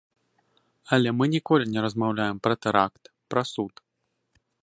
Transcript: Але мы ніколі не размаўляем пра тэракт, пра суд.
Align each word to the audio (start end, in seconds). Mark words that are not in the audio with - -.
Але 0.95 1.09
мы 1.17 1.27
ніколі 1.35 1.67
не 1.75 1.79
размаўляем 1.85 2.37
пра 2.47 2.53
тэракт, 2.65 3.03
пра 3.35 3.41
суд. 3.53 3.73